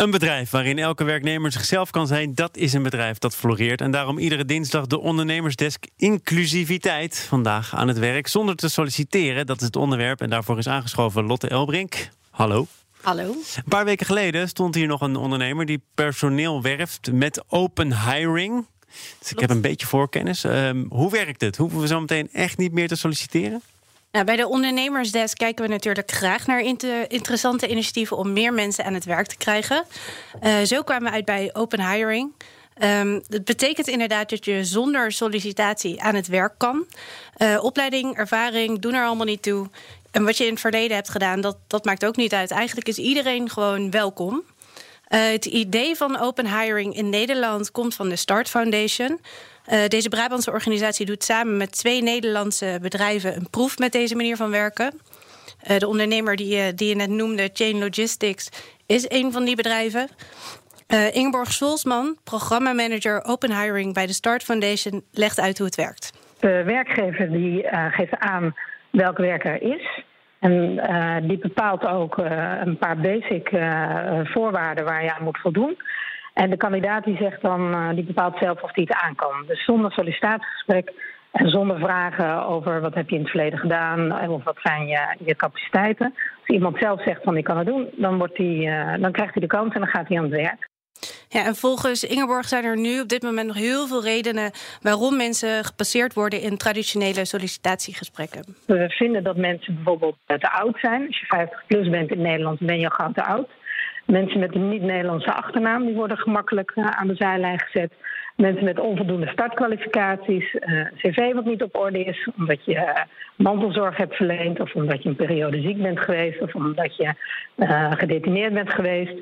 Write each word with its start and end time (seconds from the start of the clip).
Een 0.00 0.10
bedrijf 0.10 0.50
waarin 0.50 0.78
elke 0.78 1.04
werknemer 1.04 1.52
zichzelf 1.52 1.90
kan 1.90 2.06
zijn, 2.06 2.34
dat 2.34 2.56
is 2.56 2.72
een 2.72 2.82
bedrijf 2.82 3.18
dat 3.18 3.36
floreert. 3.36 3.80
En 3.80 3.90
daarom 3.90 4.18
iedere 4.18 4.44
dinsdag 4.44 4.86
de 4.86 5.00
ondernemersdesk 5.00 5.86
inclusiviteit. 5.96 7.18
Vandaag 7.28 7.74
aan 7.74 7.88
het 7.88 7.98
werk 7.98 8.26
zonder 8.26 8.56
te 8.56 8.68
solliciteren, 8.68 9.46
dat 9.46 9.56
is 9.56 9.66
het 9.66 9.76
onderwerp. 9.76 10.20
En 10.20 10.30
daarvoor 10.30 10.58
is 10.58 10.68
aangeschoven 10.68 11.24
Lotte 11.24 11.48
Elbrink. 11.48 12.08
Hallo. 12.30 12.66
Hallo. 13.00 13.34
Een 13.56 13.64
paar 13.68 13.84
weken 13.84 14.06
geleden 14.06 14.48
stond 14.48 14.74
hier 14.74 14.86
nog 14.86 15.00
een 15.00 15.16
ondernemer 15.16 15.66
die 15.66 15.82
personeel 15.94 16.62
werft 16.62 17.12
met 17.12 17.44
open 17.48 18.10
hiring. 18.10 18.66
Dus 19.18 19.30
ik 19.30 19.40
heb 19.40 19.50
een 19.50 19.60
beetje 19.60 19.86
voorkennis. 19.86 20.44
Um, 20.44 20.86
hoe 20.90 21.10
werkt 21.10 21.40
het? 21.40 21.56
Hoeven 21.56 21.80
we 21.80 21.86
zo 21.86 22.00
meteen 22.00 22.28
echt 22.32 22.58
niet 22.58 22.72
meer 22.72 22.88
te 22.88 22.96
solliciteren? 22.96 23.62
Nou, 24.12 24.24
bij 24.24 24.36
de 24.36 24.48
ondernemersdesk 24.48 25.38
kijken 25.38 25.64
we 25.64 25.70
natuurlijk 25.70 26.10
graag 26.10 26.46
naar 26.46 26.60
interessante 27.08 27.68
initiatieven 27.68 28.16
om 28.16 28.32
meer 28.32 28.52
mensen 28.52 28.84
aan 28.84 28.94
het 28.94 29.04
werk 29.04 29.26
te 29.26 29.36
krijgen. 29.36 29.84
Uh, 30.42 30.60
zo 30.64 30.82
kwamen 30.82 31.08
we 31.08 31.14
uit 31.14 31.24
bij 31.24 31.50
open 31.52 31.90
hiring. 31.90 32.32
Dat 33.28 33.44
betekent 33.44 33.88
inderdaad 33.88 34.30
dat 34.30 34.44
je 34.44 34.64
zonder 34.64 35.12
sollicitatie 35.12 36.02
aan 36.02 36.14
het 36.14 36.26
werk 36.26 36.54
kan. 36.56 36.86
Uh, 37.38 37.64
opleiding, 37.64 38.16
ervaring 38.16 38.78
doen 38.78 38.94
er 38.94 39.04
allemaal 39.04 39.26
niet 39.26 39.42
toe. 39.42 39.68
En 40.10 40.24
wat 40.24 40.36
je 40.36 40.44
in 40.44 40.50
het 40.50 40.60
verleden 40.60 40.96
hebt 40.96 41.08
gedaan, 41.08 41.40
dat, 41.40 41.56
dat 41.66 41.84
maakt 41.84 42.04
ook 42.04 42.16
niet 42.16 42.32
uit. 42.32 42.50
Eigenlijk 42.50 42.88
is 42.88 42.98
iedereen 42.98 43.50
gewoon 43.50 43.90
welkom. 43.90 44.42
Uh, 45.10 45.30
het 45.30 45.44
idee 45.44 45.94
van 45.96 46.18
open 46.18 46.60
hiring 46.60 46.96
in 46.96 47.08
Nederland 47.08 47.70
komt 47.70 47.94
van 47.94 48.08
de 48.08 48.16
Start 48.16 48.48
Foundation. 48.48 49.20
Uh, 49.72 49.84
deze 49.86 50.08
Brabantse 50.08 50.50
organisatie 50.50 51.06
doet 51.06 51.24
samen 51.24 51.56
met 51.56 51.72
twee 51.72 52.02
Nederlandse 52.02 52.78
bedrijven 52.82 53.36
een 53.36 53.50
proef 53.50 53.78
met 53.78 53.92
deze 53.92 54.16
manier 54.16 54.36
van 54.36 54.50
werken. 54.50 55.00
Uh, 55.70 55.78
de 55.78 55.86
ondernemer 55.86 56.36
die, 56.36 56.74
die 56.74 56.88
je 56.88 56.94
net 56.94 57.08
noemde, 57.08 57.50
Chain 57.52 57.78
Logistics, 57.78 58.48
is 58.86 59.04
een 59.08 59.32
van 59.32 59.44
die 59.44 59.56
bedrijven. 59.56 60.08
Uh, 60.88 61.14
Ingeborg 61.14 61.52
Solsman, 61.52 62.16
programmamanager 62.24 63.24
Open 63.24 63.60
Hiring 63.60 63.94
bij 63.94 64.06
de 64.06 64.12
Start 64.12 64.42
Foundation, 64.42 65.04
legt 65.12 65.40
uit 65.40 65.58
hoe 65.58 65.66
het 65.66 65.76
werkt. 65.76 66.12
De 66.40 66.62
werkgever 66.64 67.30
die 67.30 67.66
geeft 67.90 68.18
aan 68.18 68.54
welke 68.90 69.22
werker 69.22 69.50
er 69.50 69.62
is. 69.62 70.04
En 70.40 70.52
uh, 70.52 71.16
die 71.22 71.38
bepaalt 71.38 71.86
ook 71.86 72.18
uh, 72.18 72.52
een 72.64 72.78
paar 72.78 72.96
basic 72.96 73.52
uh, 73.52 74.20
voorwaarden 74.24 74.84
waar 74.84 75.04
je 75.04 75.14
aan 75.14 75.24
moet 75.24 75.38
voldoen. 75.38 75.76
En 76.34 76.50
de 76.50 76.56
kandidaat 76.56 77.04
die 77.04 77.16
zegt 77.16 77.42
dan, 77.42 77.94
die 77.94 78.04
bepaalt 78.04 78.38
zelf 78.38 78.62
of 78.62 78.72
die 78.72 78.84
het 78.88 79.02
aan 79.02 79.14
kan. 79.14 79.44
Dus 79.46 79.64
zonder 79.64 79.92
sollicitatiegesprek 79.92 80.92
en 81.30 81.48
zonder 81.48 81.78
vragen 81.78 82.46
over 82.46 82.80
wat 82.80 82.94
heb 82.94 83.08
je 83.08 83.16
in 83.16 83.22
het 83.22 83.30
verleden 83.30 83.58
gedaan 83.58 84.28
of 84.28 84.44
wat 84.44 84.58
zijn 84.62 84.86
je, 84.86 85.14
je 85.24 85.36
capaciteiten. 85.36 86.14
Als 86.38 86.56
iemand 86.56 86.78
zelf 86.78 87.02
zegt 87.02 87.22
van 87.22 87.36
ik 87.36 87.44
kan 87.44 87.58
het 87.58 87.66
doen, 87.66 87.88
dan, 87.96 88.18
wordt 88.18 88.36
die, 88.36 88.70
dan 89.00 89.12
krijgt 89.12 89.34
hij 89.34 89.42
de 89.42 89.46
kans 89.46 89.74
en 89.74 89.80
dan 89.80 89.88
gaat 89.88 90.08
hij 90.08 90.16
aan 90.16 90.24
het 90.24 90.32
werk. 90.32 90.69
Ja, 91.32 91.44
en 91.44 91.54
volgens 91.54 92.04
Ingeborg 92.04 92.48
zijn 92.48 92.64
er 92.64 92.76
nu 92.76 93.00
op 93.00 93.08
dit 93.08 93.22
moment 93.22 93.46
nog 93.46 93.56
heel 93.56 93.86
veel 93.86 94.02
redenen 94.02 94.50
waarom 94.82 95.16
mensen 95.16 95.64
gepasseerd 95.64 96.14
worden 96.14 96.40
in 96.40 96.56
traditionele 96.56 97.24
sollicitatiegesprekken. 97.24 98.44
We 98.66 98.88
vinden 98.88 99.22
dat 99.22 99.36
mensen 99.36 99.74
bijvoorbeeld 99.74 100.16
te 100.26 100.52
oud 100.52 100.78
zijn. 100.80 101.06
Als 101.06 101.20
je 101.20 101.26
50 101.26 101.62
plus 101.66 101.88
bent 101.88 102.10
in 102.10 102.22
Nederland, 102.22 102.58
ben 102.58 102.78
je 102.78 102.84
al 102.84 102.96
gauw 102.96 103.12
te 103.12 103.24
oud. 103.24 103.48
Mensen 104.06 104.40
met 104.40 104.54
een 104.54 104.68
niet-Nederlandse 104.68 105.32
achternaam 105.32 105.86
die 105.86 105.94
worden 105.94 106.16
gemakkelijk 106.16 106.72
eh, 106.74 106.86
aan 106.86 107.06
de 107.06 107.14
zijlijn 107.14 107.60
gezet. 107.60 107.92
Mensen 108.36 108.64
met 108.64 108.80
onvoldoende 108.80 109.28
startkwalificaties, 109.28 110.54
uh, 110.54 110.86
cv 110.96 111.34
wat 111.34 111.44
niet 111.44 111.62
op 111.62 111.76
orde 111.76 112.04
is, 112.04 112.28
omdat 112.38 112.64
je 112.64 113.04
mantelzorg 113.36 113.96
hebt 113.96 114.16
verleend, 114.16 114.60
of 114.60 114.74
omdat 114.74 115.02
je 115.02 115.08
een 115.08 115.16
periode 115.16 115.60
ziek 115.60 115.82
bent 115.82 116.00
geweest, 116.00 116.40
of 116.40 116.54
omdat 116.54 116.96
je 116.96 117.14
gedetineerd 117.96 118.54
bent 118.54 118.74
geweest. 118.74 119.14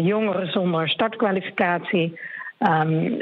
Jongeren 0.00 0.52
zonder 0.52 0.88
startkwalificatie. 0.88 2.20
Um, 2.58 3.16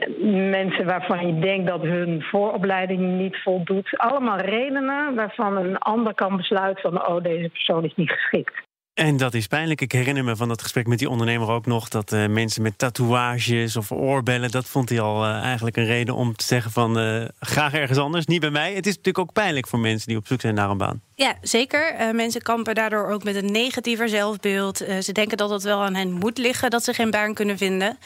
mensen 0.50 0.86
waarvan 0.86 1.26
je 1.26 1.40
denkt 1.40 1.66
dat 1.66 1.82
hun 1.82 2.22
vooropleiding 2.22 3.00
niet 3.18 3.36
voldoet. 3.42 3.98
Allemaal 3.98 4.38
redenen 4.38 5.14
waarvan 5.14 5.56
een 5.56 5.78
ander 5.78 6.14
kan 6.14 6.36
besluiten 6.36 6.82
van 6.82 7.06
oh, 7.06 7.22
deze 7.22 7.48
persoon 7.48 7.84
is 7.84 7.94
niet 7.94 8.10
geschikt. 8.10 8.62
En 8.94 9.16
dat 9.16 9.34
is 9.34 9.46
pijnlijk. 9.46 9.80
Ik 9.80 9.92
herinner 9.92 10.24
me 10.24 10.36
van 10.36 10.48
dat 10.48 10.62
gesprek 10.62 10.86
met 10.86 10.98
die 10.98 11.08
ondernemer 11.08 11.48
ook 11.48 11.66
nog 11.66 11.88
dat 11.88 12.12
uh, 12.12 12.26
mensen 12.26 12.62
met 12.62 12.78
tatoeages 12.78 13.76
of 13.76 13.92
oorbellen, 13.92 14.50
dat 14.50 14.68
vond 14.68 14.88
hij 14.88 15.00
al 15.00 15.24
uh, 15.24 15.42
eigenlijk 15.42 15.76
een 15.76 15.84
reden 15.84 16.14
om 16.14 16.34
te 16.34 16.44
zeggen 16.44 16.70
van 16.70 16.98
uh, 16.98 17.24
graag 17.38 17.74
ergens 17.74 17.98
anders, 17.98 18.26
niet 18.26 18.40
bij 18.40 18.50
mij. 18.50 18.74
Het 18.74 18.86
is 18.86 18.96
natuurlijk 18.96 19.18
ook 19.18 19.32
pijnlijk 19.32 19.66
voor 19.66 19.78
mensen 19.78 20.08
die 20.08 20.16
op 20.16 20.26
zoek 20.26 20.40
zijn 20.40 20.54
naar 20.54 20.70
een 20.70 20.78
baan. 20.78 21.00
Ja, 21.14 21.34
zeker. 21.40 21.94
mensen 22.12 22.42
kampen 22.42 22.74
daardoor 22.74 23.08
ook 23.08 23.24
met 23.24 23.34
een 23.34 23.52
negatiever 23.52 24.08
zelfbeeld. 24.08 24.76
ze 24.76 25.12
denken 25.12 25.36
dat 25.36 25.50
het 25.50 25.62
wel 25.62 25.82
aan 25.82 25.94
hen 25.94 26.12
moet 26.12 26.38
liggen 26.38 26.70
dat 26.70 26.84
ze 26.84 26.92
geen 26.92 27.10
baan 27.10 27.34
kunnen 27.34 27.58
vinden. 27.58 27.98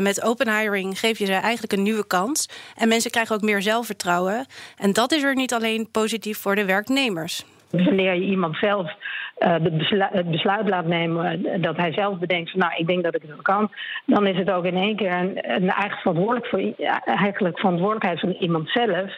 met 0.00 0.22
open 0.22 0.58
hiring 0.58 0.98
geef 0.98 1.18
je 1.18 1.24
ze 1.24 1.32
eigenlijk 1.32 1.72
een 1.72 1.82
nieuwe 1.82 2.06
kans. 2.06 2.48
En 2.76 2.88
mensen 2.88 3.10
krijgen 3.10 3.34
ook 3.34 3.42
meer 3.42 3.62
zelfvertrouwen. 3.62 4.46
En 4.76 4.92
dat 4.92 5.12
is 5.12 5.22
er 5.22 5.34
niet 5.34 5.54
alleen 5.54 5.88
positief 5.90 6.38
voor 6.38 6.54
de 6.54 6.64
werknemers. 6.64 7.44
Wanneer 7.70 8.14
je 8.14 8.26
iemand 8.26 8.56
zelf 8.56 8.92
het 9.38 10.30
besluit 10.30 10.68
laat 10.68 10.86
nemen 10.86 11.44
eh, 11.44 11.62
dat 11.62 11.76
hij 11.76 11.92
zelf 11.92 12.18
bedenkt 12.18 12.50
van 12.50 12.60
nou, 12.60 12.72
ik 12.76 12.86
denk 12.86 13.04
dat 13.04 13.14
ik 13.14 13.22
het 13.22 13.42
kan, 13.42 13.70
dan 14.06 14.26
is 14.26 14.36
het 14.36 14.50
ook 14.50 14.64
in 14.64 14.76
één 14.76 14.96
keer 14.96 15.12
een, 15.12 15.52
een 15.54 15.70
eigen 15.70 15.98
voor, 16.02 16.74
eigenlijk 17.04 17.58
verantwoordelijkheid 17.58 18.20
van 18.20 18.30
iemand 18.30 18.68
zelf 18.68 19.12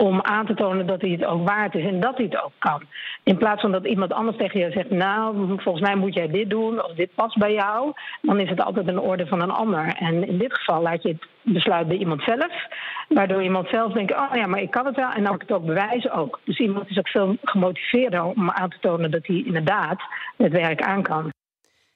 om 0.00 0.20
aan 0.22 0.46
te 0.46 0.54
tonen 0.54 0.86
dat 0.86 1.00
hij 1.00 1.10
het 1.10 1.24
ook 1.24 1.48
waard 1.48 1.74
is 1.74 1.84
en 1.84 2.00
dat 2.00 2.16
hij 2.16 2.24
het 2.24 2.42
ook 2.42 2.52
kan. 2.58 2.82
In 3.22 3.36
plaats 3.36 3.60
van 3.60 3.72
dat 3.72 3.86
iemand 3.86 4.12
anders 4.12 4.36
tegen 4.36 4.60
je 4.60 4.70
zegt, 4.70 4.90
nou, 4.90 5.36
volgens 5.46 5.80
mij 5.80 5.96
moet 5.96 6.14
jij 6.14 6.28
dit 6.28 6.50
doen 6.50 6.84
of 6.84 6.92
dit 6.92 7.14
past 7.14 7.38
bij 7.38 7.52
jou, 7.52 7.92
dan 8.22 8.40
is 8.40 8.48
het 8.48 8.62
altijd 8.62 8.88
een 8.88 8.98
orde 8.98 9.26
van 9.26 9.42
een 9.42 9.50
ander. 9.50 9.94
En 9.98 10.28
in 10.28 10.38
dit 10.38 10.54
geval 10.54 10.82
laat 10.82 11.02
je 11.02 11.08
het 11.08 11.26
besluit 11.42 11.88
bij 11.88 11.96
iemand 11.96 12.22
zelf, 12.22 12.52
waardoor 13.08 13.42
iemand 13.42 13.68
zelf 13.68 13.92
denkt, 13.92 14.12
oh 14.12 14.30
ja, 14.34 14.46
maar 14.46 14.60
ik 14.60 14.70
kan 14.70 14.86
het 14.86 14.96
wel 14.96 15.10
en 15.10 15.22
dan 15.22 15.24
kan 15.24 15.34
ik 15.34 15.40
het 15.40 15.52
ook 15.52 15.66
bewijzen 15.66 16.12
ook. 16.12 16.40
Dus 16.44 16.58
iemand 16.58 16.90
is 16.90 16.98
ook 16.98 17.08
veel 17.08 17.36
gemotiveerder 17.42 18.24
om 18.24 18.50
aan 18.50 18.70
te 18.70 18.78
tonen 18.80 19.10
dat 19.10 19.26
hij 19.26 19.42
inderdaad 19.46 20.02
het 20.36 20.52
werk 20.52 20.82
aan 20.82 21.02
kan. 21.02 21.30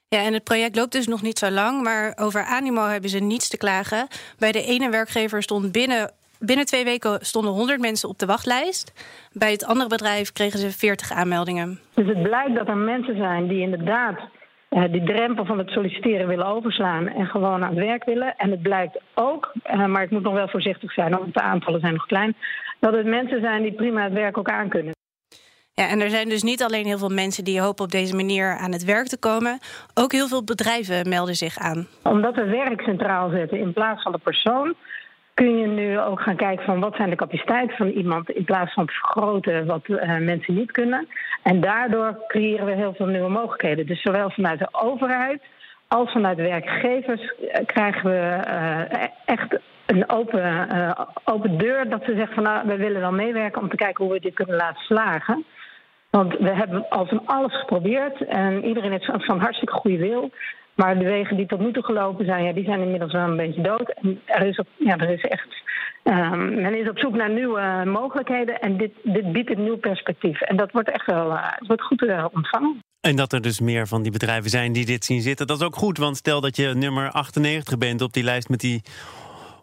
Ja, 0.09 0.21
en 0.21 0.33
het 0.33 0.45
project 0.45 0.77
loopt 0.77 0.93
dus 0.93 1.07
nog 1.07 1.23
niet 1.23 1.39
zo 1.39 1.51
lang, 1.51 1.83
maar 1.83 2.13
over 2.21 2.45
animo 2.45 2.87
hebben 2.87 3.11
ze 3.11 3.19
niets 3.19 3.49
te 3.49 3.57
klagen. 3.57 4.07
Bij 4.39 4.53
de 4.53 4.63
ene 4.63 4.91
werkgever 4.91 5.43
stond 5.43 5.73
binnen 5.73 6.11
binnen 6.39 6.67
twee 6.67 6.85
weken 6.85 7.19
stonden 7.21 7.53
100 7.53 7.81
mensen 7.81 8.09
op 8.09 8.19
de 8.19 8.27
wachtlijst. 8.27 8.93
Bij 9.33 9.51
het 9.51 9.65
andere 9.65 9.89
bedrijf 9.89 10.33
kregen 10.33 10.59
ze 10.59 10.71
40 10.71 11.13
aanmeldingen. 11.13 11.81
Dus 11.95 12.07
het 12.07 12.23
blijkt 12.23 12.55
dat 12.55 12.69
er 12.69 12.77
mensen 12.77 13.17
zijn 13.17 13.49
die 13.49 13.61
inderdaad 13.61 14.21
uh, 14.71 14.93
die 14.93 15.05
drempel 15.05 15.45
van 15.45 15.59
het 15.59 15.69
solliciteren 15.69 16.27
willen 16.27 16.47
overslaan 16.47 17.09
en 17.09 17.27
gewoon 17.27 17.65
aan 17.65 17.77
het 17.77 17.85
werk 17.85 18.05
willen. 18.05 18.35
En 18.37 18.51
het 18.51 18.63
blijkt 18.63 19.01
ook, 19.15 19.53
uh, 19.67 19.87
maar 19.87 20.03
ik 20.03 20.11
moet 20.11 20.23
nog 20.23 20.35
wel 20.35 20.49
voorzichtig 20.49 20.93
zijn, 20.93 21.11
want 21.11 21.35
de 21.35 21.41
aantallen 21.41 21.81
zijn 21.81 21.93
nog 21.93 22.07
klein, 22.07 22.37
dat 22.81 22.95
het 22.95 23.07
mensen 23.07 23.41
zijn 23.41 23.63
die 23.63 23.73
prima 23.73 24.03
het 24.03 24.13
werk 24.13 24.39
ook 24.39 24.49
aankunnen. 24.49 24.93
Ja, 25.73 25.89
en 25.89 26.01
er 26.01 26.11
zijn 26.11 26.29
dus 26.29 26.43
niet 26.43 26.63
alleen 26.63 26.87
heel 26.87 26.99
veel 26.99 27.09
mensen 27.09 27.45
die 27.45 27.61
hopen 27.61 27.85
op 27.85 27.91
deze 27.91 28.17
manier 28.17 28.57
aan 28.57 28.73
het 28.73 28.85
werk 28.85 29.07
te 29.07 29.19
komen. 29.19 29.59
Ook 29.95 30.13
heel 30.13 30.29
veel 30.29 30.45
bedrijven 30.45 31.09
melden 31.09 31.35
zich 31.35 31.59
aan. 31.59 31.87
Omdat 32.03 32.35
we 32.35 32.45
werk 32.45 32.81
centraal 32.81 33.31
zetten 33.31 33.59
in 33.59 33.73
plaats 33.73 34.03
van 34.03 34.13
de 34.13 34.19
persoon, 34.19 34.75
kun 35.35 35.59
je 35.59 35.67
nu 35.67 36.01
ook 36.01 36.21
gaan 36.21 36.37
kijken 36.37 36.65
van 36.65 36.81
wat 36.81 36.97
zijn 36.97 37.11
de 37.11 37.17
capaciteiten 37.17 37.77
van 37.77 37.89
iemand 37.89 38.31
in 38.31 38.45
plaats 38.45 38.75
van 38.75 38.87
te 38.87 38.93
vergroten 38.93 39.67
wat 39.67 39.89
uh, 39.89 40.19
mensen 40.19 40.55
niet 40.55 40.71
kunnen. 40.71 41.09
En 41.43 41.61
daardoor 41.61 42.19
creëren 42.29 42.67
we 42.67 42.73
heel 42.73 42.95
veel 42.95 43.07
nieuwe 43.07 43.29
mogelijkheden. 43.29 43.87
Dus 43.87 44.03
zowel 44.03 44.31
vanuit 44.31 44.59
de 44.59 44.69
overheid 44.73 45.43
als 45.89 46.13
vanuit 46.13 46.37
werkgevers 46.37 47.21
uh, 47.21 47.67
krijgen 47.67 48.11
we 48.11 48.41
uh, 48.49 49.03
echt 49.25 49.59
een 49.87 50.11
open, 50.11 50.67
open 51.25 51.59
deur 51.59 51.89
dat 51.89 52.05
ze 52.05 52.15
zeggen 52.15 52.35
van 52.35 52.43
nou, 52.43 52.67
we 52.67 52.77
willen 52.77 53.01
wel 53.01 53.13
meewerken 53.13 53.63
om 53.63 53.69
te 53.69 53.77
kijken 53.77 54.05
hoe 54.05 54.13
we 54.13 54.21
dit 54.21 54.35
kunnen 54.35 54.57
laten 54.57 54.83
slagen. 54.83 55.45
Want 56.11 56.39
we 56.39 56.51
hebben 56.51 56.89
al 56.89 57.07
van 57.07 57.27
alles 57.27 57.59
geprobeerd 57.59 58.25
en 58.25 58.65
iedereen 58.65 58.91
heeft 58.91 59.11
van 59.27 59.41
hartstikke 59.41 59.75
goede 59.75 59.97
wil. 59.97 60.31
Maar 60.75 60.99
de 60.99 61.05
wegen 61.05 61.37
die 61.37 61.47
tot 61.47 61.61
nu 61.61 61.73
toe 61.73 61.85
gelopen 61.85 62.25
zijn, 62.25 62.45
ja, 62.45 62.53
die 62.53 62.65
zijn 62.65 62.81
inmiddels 62.81 63.13
wel 63.13 63.29
een 63.29 63.37
beetje 63.37 63.63
dood. 63.63 63.89
En 63.89 64.21
er 64.25 64.47
is, 64.47 64.59
op, 64.59 64.67
ja, 64.77 64.97
er 64.97 65.11
is 65.11 65.23
echt. 65.23 65.63
Um, 66.05 66.61
men 66.61 66.81
is 66.81 66.89
op 66.89 66.99
zoek 66.99 67.15
naar 67.15 67.31
nieuwe 67.31 67.83
mogelijkheden 67.85 68.61
en 68.61 68.77
dit, 68.77 68.91
dit 69.03 69.33
biedt 69.33 69.51
een 69.51 69.63
nieuw 69.63 69.77
perspectief. 69.77 70.41
En 70.41 70.57
dat 70.57 70.73
wordt 70.73 70.91
echt 70.91 71.07
wel 71.07 71.31
uh, 71.31 71.53
wordt 71.59 71.83
goed 71.83 72.03
uh, 72.03 72.25
ontvangen. 72.33 72.81
En 73.01 73.17
dat 73.17 73.33
er 73.33 73.41
dus 73.41 73.61
meer 73.61 73.87
van 73.87 74.03
die 74.03 74.13
bedrijven 74.13 74.51
zijn 74.51 74.73
die 74.73 74.87
dit 74.87 75.05
zien 75.05 75.21
zitten, 75.21 75.47
dat 75.47 75.61
is 75.61 75.67
ook 75.67 75.77
goed. 75.77 75.99
Want 75.99 76.17
stel 76.17 76.41
dat 76.41 76.57
je 76.57 76.75
nummer 76.75 77.11
98 77.11 77.79
bent 77.79 78.03
op 78.03 78.13
die 78.13 78.23
lijst 78.23 78.49
met 78.49 78.61
die 78.61 78.83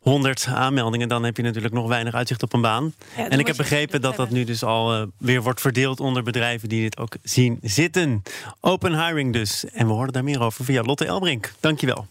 100 0.02 0.48
aanmeldingen, 0.48 1.08
dan 1.08 1.24
heb 1.24 1.38
je 1.38 1.44
natuurlijk 1.44 1.74
nog 1.74 1.88
weinig 1.88 2.14
uitzicht 2.14 2.44
op 2.44 2.54
een 2.54 2.62
baan. 2.62 2.94
en 3.16 3.40
ik 3.40 3.48
heb 3.48 3.58
begrepen 3.58 4.02
dat 4.02 4.16
dat 4.16 4.30
nu 4.30 4.44
dus 4.44 4.64
al 4.64 5.02
uh, 5.02 5.08
weer 5.18 5.42
wordt 5.42 5.62
verdeeld 5.62 6.00
onder 6.00 6.24
bedrijven 6.24 6.70
die 6.70 6.82
dit 6.82 6.98
ook 6.98 7.16
zien 7.24 7.60
zitten. 7.62 8.24
Open 8.60 9.06
hiring 9.06 9.34
dus. 9.34 9.66
En 9.66 9.88
we 9.88 9.94
horen 9.94 10.14
daar 10.14 10.24
meer 10.24 10.42
over 10.42 10.66
via 10.66 10.82
Lotte 10.82 11.06
Elbrink. 11.06 11.54
Dankjewel. 11.60 12.08